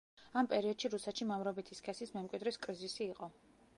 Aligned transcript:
ამ 0.39 0.47
პერიოდში 0.53 0.91
რუსეთში 0.93 1.27
მამრობითი 1.33 1.77
სქესის 1.81 2.15
მემკვიდრის 2.17 2.59
კრიზისი 2.65 3.03
იყო. 3.11 3.31